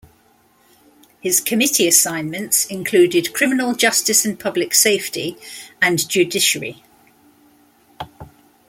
His 1.21 1.39
committee 1.39 1.87
assignments 1.87 2.65
included 2.65 3.33
Criminal 3.35 3.75
Justice 3.75 4.25
and 4.25 4.39
Public 4.39 4.73
Safety 4.73 5.37
and 5.79 6.09
Judiciary. 6.09 6.81